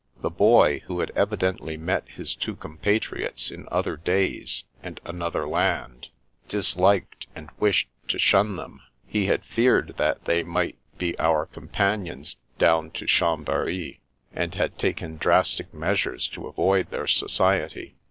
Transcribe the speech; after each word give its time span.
The 0.23 0.31
Boy, 0.31 0.79
who 0.87 0.99
had 0.99 1.11
evidently 1.11 1.77
met 1.77 2.09
his 2.09 2.33
two 2.33 2.55
compatriots 2.55 3.51
in 3.51 3.67
other 3.71 3.97
days 3.97 4.63
and 4.81 4.99
another 5.05 5.47
land, 5.47 6.07
disliked 6.47 7.27
and 7.35 7.51
wished 7.59 7.87
to 8.07 8.17
shun 8.17 8.55
them. 8.55 8.81
He 9.05 9.27
had 9.27 9.45
feared 9.45 9.97
that 9.97 10.25
they 10.25 10.41
might 10.41 10.79
be 10.97 11.15
our 11.19 11.45
companions 11.45 12.37
down 12.57 12.89
to 12.97 13.05
Chambery, 13.05 13.99
and 14.33 14.55
had 14.55 14.79
taken 14.79 15.17
drastic 15.17 15.71
measures 15.71 16.27
to 16.29 16.47
avoid 16.47 16.89
their 16.89 17.05
society. 17.05 17.93